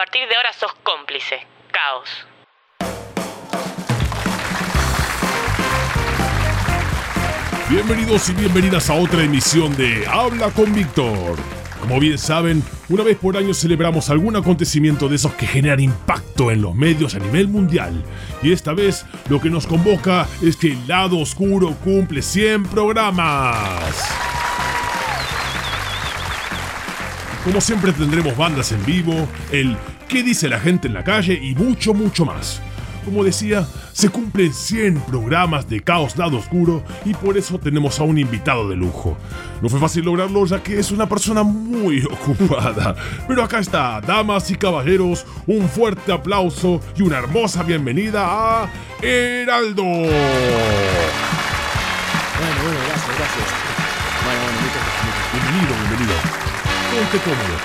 [0.00, 1.46] partir de ahora sos cómplice.
[1.70, 2.08] Caos.
[7.68, 11.36] Bienvenidos y bienvenidas a otra emisión de Habla con Víctor.
[11.80, 16.50] Como bien saben, una vez por año celebramos algún acontecimiento de esos que generan impacto
[16.50, 18.02] en los medios a nivel mundial.
[18.42, 24.29] Y esta vez lo que nos convoca es que el lado oscuro cumple 100 programas.
[27.44, 29.14] Como siempre tendremos bandas en vivo,
[29.50, 29.76] el
[30.08, 32.60] qué dice la gente en la calle y mucho, mucho más.
[33.02, 38.02] Como decía, se cumplen 100 programas de Caos Lado Oscuro y por eso tenemos a
[38.02, 39.16] un invitado de lujo.
[39.62, 42.94] No fue fácil lograrlo ya que es una persona muy ocupada.
[43.26, 48.70] Pero acá está, damas y caballeros, un fuerte aplauso y una hermosa bienvenida a
[49.00, 49.82] Heraldo.
[49.82, 50.10] Bueno,
[52.62, 53.48] bueno, gracias, gracias.
[54.24, 54.58] Bueno, bueno,
[55.32, 56.09] bienvenido, bienvenido.
[56.90, 57.56] Ponte cómodo.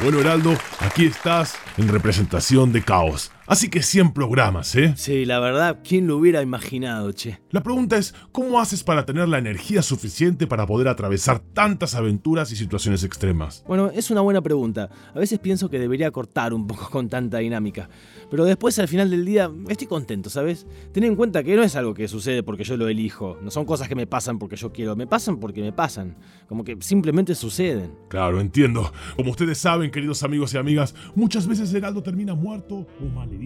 [0.00, 3.30] Bueno, Heraldo, aquí estás en representación de Caos.
[3.48, 4.92] Así que 100 programas, ¿eh?
[4.94, 7.40] Sí, la verdad, ¿quién lo hubiera imaginado, che?
[7.50, 12.52] La pregunta es, ¿cómo haces para tener la energía suficiente para poder atravesar tantas aventuras
[12.52, 13.64] y situaciones extremas?
[13.66, 14.90] Bueno, es una buena pregunta.
[15.14, 17.88] A veces pienso que debería cortar un poco con tanta dinámica.
[18.30, 20.66] Pero después, al final del día, estoy contento, ¿sabes?
[20.92, 23.38] Ten en cuenta que no es algo que sucede porque yo lo elijo.
[23.40, 24.94] No son cosas que me pasan porque yo quiero.
[24.94, 26.18] Me pasan porque me pasan.
[26.50, 27.94] Como que simplemente suceden.
[28.08, 28.92] Claro, entiendo.
[29.16, 33.37] Como ustedes saben, queridos amigos y amigas, muchas veces Heraldo termina muerto o mal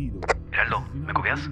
[0.53, 1.51] Heraldo, ¿me copias?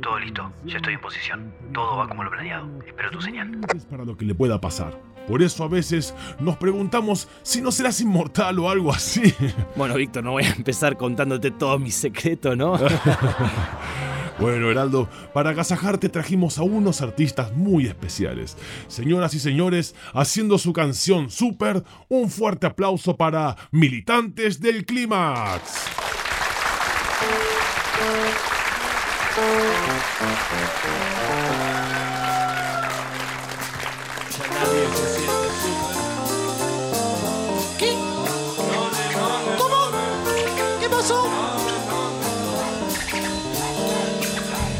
[0.00, 1.54] Todo listo, ya estoy en posición.
[1.72, 2.68] Todo va como lo planeado.
[2.86, 3.60] Espero tu señal.
[3.74, 4.98] Es para lo que le pueda pasar.
[5.28, 9.34] Por eso a veces nos preguntamos si no serás inmortal o algo así.
[9.76, 12.78] Bueno, Víctor, no voy a empezar contándote todos mis secretos, ¿no?
[14.38, 18.56] Bueno, Heraldo, para agasajarte trajimos a unos artistas muy especiales.
[18.88, 26.21] Señoras y señores, haciendo su canción Super, un fuerte aplauso para Militantes del Clímax.
[37.78, 37.94] ¿Qué?
[39.58, 39.90] ¿Cómo?
[40.80, 41.28] ¿Qué pasó?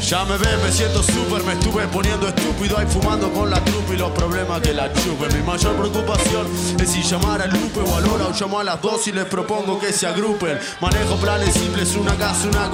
[0.01, 3.93] Ya me ven, me siento súper, me estuve poniendo estúpido ahí fumando con la trupa
[3.93, 5.33] y los problemas que la chupen.
[5.33, 6.47] Mi mayor preocupación
[6.79, 9.25] es si llamar al Lupe o a Lora o llamo a las dos y les
[9.25, 10.59] propongo que se agrupen.
[10.81, 12.69] Manejo planes simples, una casa, una.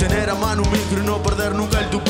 [0.00, 2.09] Tener a mano un micro y no perder nunca el tupé.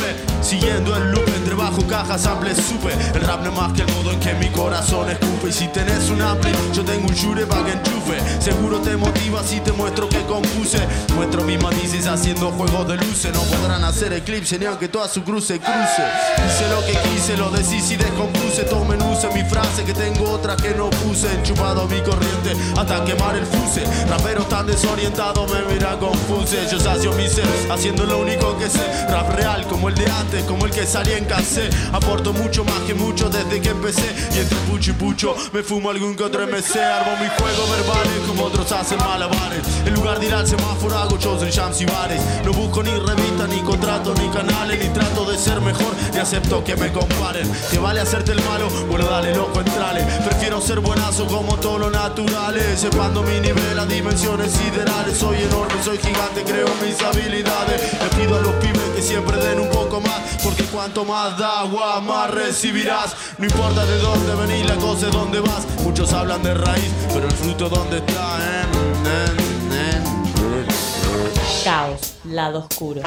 [0.50, 2.92] Siguiendo el loop entre bajo caja, sample, supe.
[3.14, 5.48] El rap no es más que el modo en que mi corazón escupe.
[5.48, 8.18] Y si tenés un ampli, yo tengo un shure para que enchufe.
[8.40, 10.80] Seguro te motiva si te muestro que compuse.
[11.14, 13.32] Muestro mis matices haciendo juegos de luces.
[13.32, 16.02] No podrán hacer eclipse ni aunque toda su cruz se cruce.
[16.44, 18.64] Hice lo que quise, lo decís y descompuse.
[18.64, 21.32] Tomen use mi frase que tengo otra que no puse.
[21.32, 23.84] Enchufado mi corriente hasta quemar el fuse.
[24.08, 26.66] Raperos tan desorientados me miran confuse.
[26.68, 29.06] Yo sacio mi ser haciendo lo único que sé.
[29.08, 31.74] Rap real como el de antes, como el que salía en cassette.
[31.92, 34.14] Aporto mucho más que mucho desde que empecé.
[34.34, 36.76] Y entre pucho y pucho me fumo algún que otro MC.
[36.76, 39.62] Armo mis juegos verbales como otros hacen malabares.
[39.84, 42.20] En lugar de ir al semáforo hago shows en jams y bares.
[42.44, 44.78] No busco ni revista, ni contrato, ni canales.
[44.82, 47.50] Ni trato de ser mejor, ni acepto que me comparen.
[47.70, 50.02] Que vale hacerte el malo, bueno dale loco, entrale.
[50.24, 52.80] Prefiero ser buenazo como todo lo naturales.
[52.80, 55.18] Sepando mi nivel a dimensiones siderales.
[55.18, 57.80] Soy enorme, soy gigante, creo en mis habilidades.
[57.92, 60.29] Le pido a los pibes que siempre den un poco más.
[60.42, 63.14] Porque cuanto más da agua, más recibirás.
[63.38, 65.66] No importa de dónde venís, la cosa es dónde vas.
[65.82, 68.38] Muchos hablan de raíz, pero el fruto dónde está.
[71.64, 73.02] Caos, lado oscuro.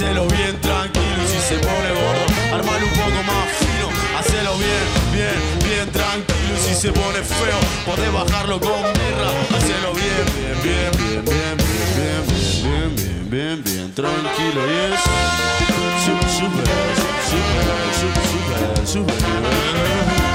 [0.00, 1.22] Hacelo bien tranquilo.
[1.30, 2.24] Si se pone gordo,
[2.54, 3.88] armalo un poco más fino.
[4.18, 6.56] Hacelo bien, bien, bien tranquilo.
[6.66, 9.30] Si se pone feo, podés bajarlo con birra.
[9.54, 10.24] Hacelo bien,
[10.62, 11.56] bien, bien, bien, bien,
[11.96, 12.22] bien,
[12.64, 14.60] bien, bien, bien, bien, bien, tranquilo.
[14.66, 15.00] Y es
[16.06, 16.64] super, super,
[17.28, 17.66] super,
[18.86, 20.29] super, super,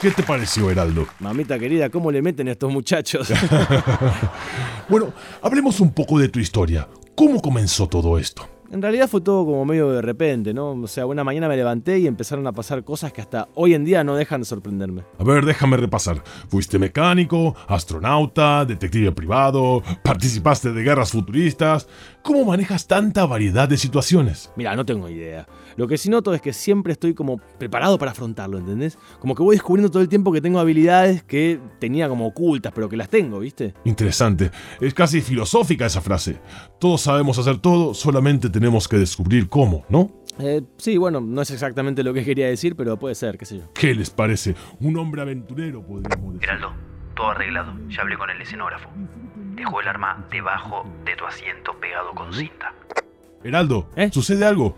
[0.00, 1.06] ¿Qué te pareció, Heraldo?
[1.18, 3.32] Mamita querida, ¿cómo le meten a estos muchachos?
[4.88, 5.12] Bueno,
[5.42, 6.88] hablemos un poco de tu historia.
[7.14, 8.48] ¿Cómo comenzó todo esto?
[8.70, 10.72] En realidad fue todo como medio de repente, ¿no?
[10.72, 13.86] O sea, una mañana me levanté y empezaron a pasar cosas que hasta hoy en
[13.86, 15.04] día no dejan de sorprenderme.
[15.18, 16.22] A ver, déjame repasar.
[16.48, 21.88] Fuiste mecánico, astronauta, detective privado, participaste de guerras futuristas.
[22.22, 24.52] ¿Cómo manejas tanta variedad de situaciones?
[24.54, 25.46] Mira, no tengo idea.
[25.76, 28.98] Lo que sí noto es que siempre estoy como preparado para afrontarlo, ¿entendés?
[29.18, 32.88] Como que voy descubriendo todo el tiempo que tengo habilidades que tenía como ocultas, pero
[32.88, 33.72] que las tengo, ¿viste?
[33.84, 34.50] Interesante.
[34.80, 36.38] Es casi filosófica esa frase.
[36.78, 40.10] Todos sabemos hacer todo, solamente tenemos que descubrir cómo, ¿no?
[40.40, 43.58] Eh, sí, bueno, no es exactamente lo que quería decir, pero puede ser, qué sé
[43.58, 43.72] yo.
[43.72, 44.56] ¿Qué les parece?
[44.80, 46.48] Un hombre aventurero, podríamos decir.
[46.48, 46.72] Heraldo,
[47.14, 47.72] todo arreglado.
[47.88, 48.90] Ya hablé con el escenógrafo.
[49.54, 52.74] Dejó el arma debajo de tu asiento pegado con cinta.
[53.44, 54.10] Heraldo, ¿Eh?
[54.12, 54.76] ¿sucede algo?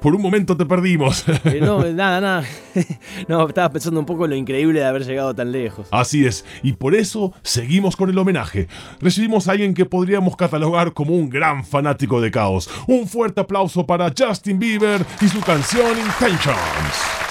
[0.00, 1.24] Por un momento te perdimos.
[1.44, 2.44] Eh, no, nada, nada.
[3.28, 5.88] no, estaba pensando un poco en lo increíble de haber llegado tan lejos.
[5.90, 8.68] Así es, y por eso seguimos con el homenaje.
[9.00, 12.70] Recibimos a alguien que podríamos catalogar como un gran fanático de caos.
[12.86, 17.27] Un fuerte aplauso para Justin Bieber y su canción Intentions.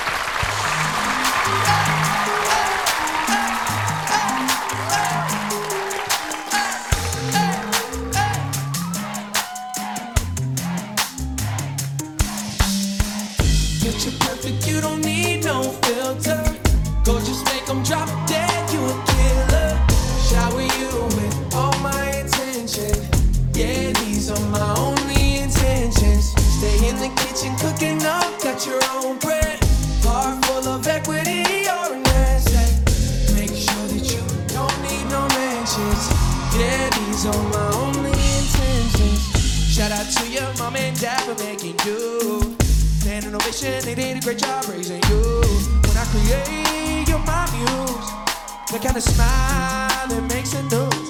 [13.87, 16.43] Picture perfect, you don't need no filter.
[17.05, 18.26] Go just make them drop
[43.57, 45.41] Innovation, they did a great job raising you.
[45.81, 48.09] When I create, you're my muse.
[48.71, 51.09] The kind of smile that makes a news.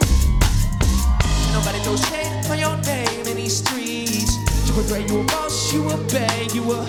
[1.51, 4.37] Nobody knows shade on your name in these streets.
[4.63, 6.87] You a great, you a boss, you a bang, you a.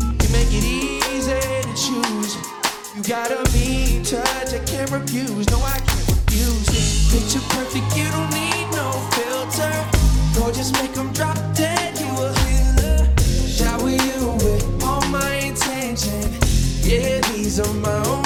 [0.00, 2.32] You make it easy to choose.
[2.96, 5.46] You got a mean touch, I can't refuse.
[5.50, 7.12] No, I can't refuse it.
[7.12, 9.76] Picture perfect, you don't need no filter.
[10.40, 12.55] Go just make them drop dead, you a
[16.86, 18.25] Yeah, these are my only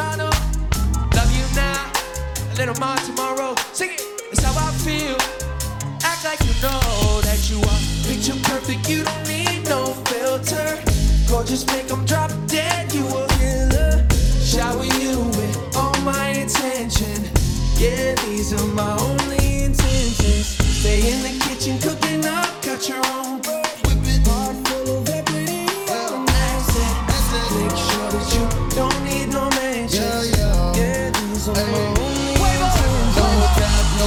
[0.00, 0.30] Toronto.
[1.14, 1.92] Love you now,
[2.52, 3.54] a little more tomorrow.
[3.72, 4.00] Sing it,
[4.32, 5.16] it's how I feel.
[6.02, 8.88] Act like you know that you are picture perfect.
[8.88, 10.80] You don't need no filter.
[11.28, 12.92] Gorgeous, make them drop dead.
[12.94, 14.06] You a killer.
[14.40, 17.18] Shower you with all my attention.
[17.76, 20.46] Yeah, these are my only intentions.
[20.80, 23.29] Stay in the kitchen cooking up, got your own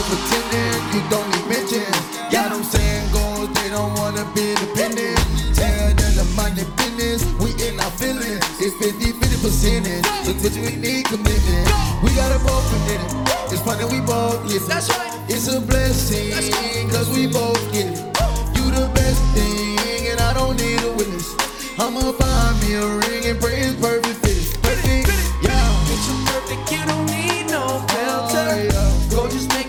[0.07, 1.97] pretending, you don't need mentions.
[2.31, 5.17] Got them saying goals, they don't wanna be dependent.
[5.55, 8.43] Tell them to mind business, we in our feelings.
[8.59, 11.67] It's 50 50 percentage, so what we need commitment.
[12.03, 13.11] We gotta both commit it.
[13.51, 14.43] It's funny we both
[14.89, 15.02] right.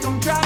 [0.04, 0.43] don't drive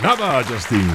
[0.00, 0.88] De nada, Justin.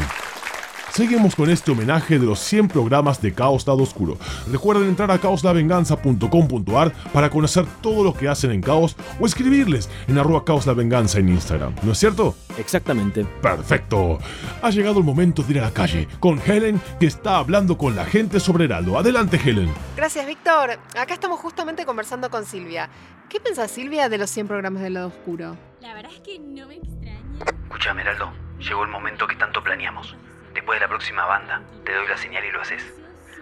[0.91, 4.17] seguimos con este homenaje de los 100 programas de Caos Lado Oscuro.
[4.51, 10.17] Recuerden entrar a caoslavenganza.com.ar para conocer todo lo que hacen en Caos o escribirles en
[10.17, 11.75] arroba Caos La Venganza en Instagram.
[11.83, 12.35] ¿No es cierto?
[12.57, 13.25] Exactamente.
[13.41, 14.17] Perfecto.
[14.61, 17.95] Ha llegado el momento de ir a la calle con Helen que está hablando con
[17.95, 18.97] la gente sobre Heraldo.
[18.97, 19.71] Adelante Helen.
[19.97, 20.79] Gracias, Víctor.
[20.97, 22.89] Acá estamos justamente conversando con Silvia.
[23.29, 25.57] ¿Qué piensa Silvia de los 100 programas del lado oscuro?
[25.81, 27.19] La verdad es que no me extraña.
[27.65, 28.44] Escuchame, Heraldo.
[28.59, 30.15] Llegó el momento que tanto planeamos.
[30.53, 32.83] Después de la próxima banda, te doy la señal y lo haces.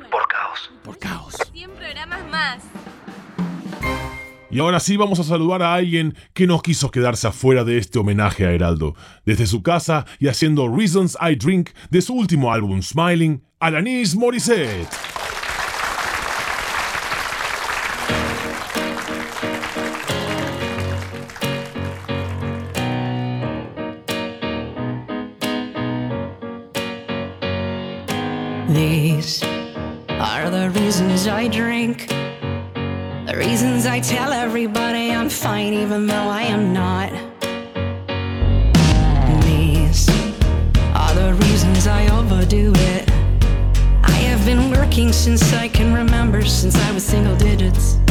[0.10, 0.72] Por caos.
[0.84, 1.36] Por caos.
[1.52, 2.64] 100 programas más.
[4.50, 7.98] Y ahora sí vamos a saludar a alguien que no quiso quedarse afuera de este
[7.98, 8.96] homenaje a Heraldo.
[9.26, 15.13] Desde su casa y haciendo Reasons I Drink de su último álbum Smiling, Alanis Morissette.
[28.74, 29.44] These
[30.10, 32.08] are the reasons I drink.
[32.08, 37.12] The reasons I tell everybody I'm fine even though I am not.
[39.44, 40.10] These
[40.96, 43.12] are the reasons I overdo it.
[44.06, 48.03] I have been working since I can remember, since I was single digits.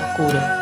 [0.00, 0.59] Lado oscuro.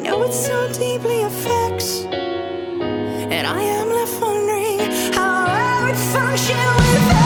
[0.00, 2.04] Know it so deeply affects.
[2.04, 4.78] And I am left wondering
[5.14, 7.19] how I would function without.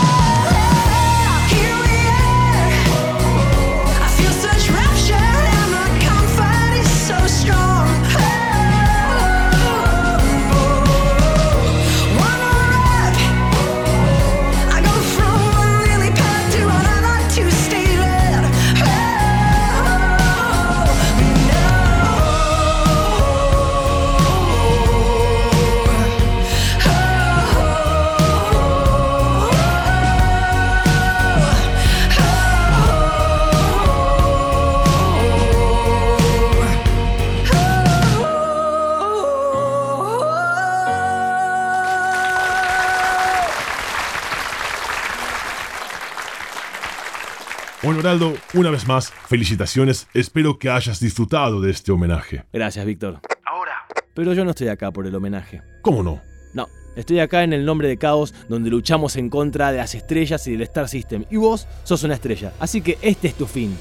[48.05, 50.09] Heraldo, una vez más, felicitaciones.
[50.13, 52.45] Espero que hayas disfrutado de este homenaje.
[52.53, 53.21] Gracias, Víctor.
[53.47, 53.73] Ahora,
[54.13, 55.63] Pero yo no estoy acá por el homenaje.
[55.81, 56.21] ¿Cómo no?
[56.53, 60.47] No, estoy acá en el nombre de Caos, donde luchamos en contra de las estrellas
[60.47, 61.25] y del Star System.
[61.31, 63.75] Y vos sos una estrella, así que este es tu fin.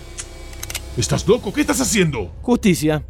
[0.95, 1.51] ¿Estás loco?
[1.51, 2.33] ¿Qué estás haciendo?
[2.41, 3.03] Justicia.